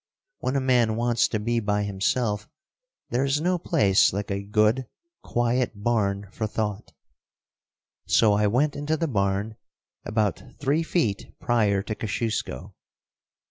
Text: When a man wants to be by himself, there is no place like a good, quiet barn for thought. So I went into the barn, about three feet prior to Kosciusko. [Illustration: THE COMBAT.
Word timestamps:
When 0.39 0.55
a 0.55 0.59
man 0.59 0.95
wants 0.95 1.27
to 1.27 1.39
be 1.39 1.59
by 1.59 1.83
himself, 1.83 2.49
there 3.11 3.23
is 3.23 3.39
no 3.39 3.59
place 3.59 4.11
like 4.11 4.31
a 4.31 4.41
good, 4.41 4.87
quiet 5.23 5.73
barn 5.75 6.27
for 6.31 6.47
thought. 6.47 6.91
So 8.07 8.33
I 8.33 8.47
went 8.47 8.75
into 8.75 8.97
the 8.97 9.07
barn, 9.07 9.57
about 10.03 10.41
three 10.59 10.81
feet 10.81 11.27
prior 11.39 11.83
to 11.83 11.93
Kosciusko. 11.93 12.49
[Illustration: 12.73 12.73
THE 12.73 12.73
COMBAT. 12.73 12.75